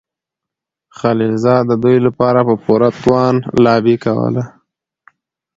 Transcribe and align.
خلیلزاد 0.97 1.63
د 1.67 1.73
دوی 1.83 1.97
لپاره 2.07 2.39
په 2.47 2.55
پوره 2.63 2.89
توان 2.99 3.35
لابي 3.63 3.95
کوله. 4.05 4.43